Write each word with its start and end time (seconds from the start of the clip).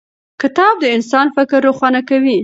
کتاب 0.41 0.75
د 0.81 0.85
انسان 0.97 1.27
فکر 1.35 1.59
روښانه 1.67 2.01
کوي. 2.09 2.37